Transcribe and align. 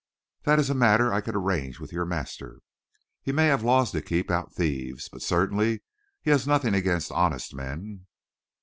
"That 0.45 0.57
is 0.57 0.71
a 0.71 0.73
matter 0.73 1.13
I 1.13 1.21
can 1.21 1.35
arrange 1.35 1.79
with 1.79 1.91
your 1.93 2.07
master. 2.07 2.61
He 3.21 3.31
may 3.31 3.45
have 3.45 3.61
laws 3.61 3.91
to 3.91 4.01
keep 4.01 4.31
out 4.31 4.51
thieves, 4.51 5.07
but 5.07 5.21
certainly 5.21 5.83
he 6.23 6.31
has 6.31 6.47
nothing 6.47 6.73
against 6.73 7.11
honest 7.11 7.53
men." 7.53 8.07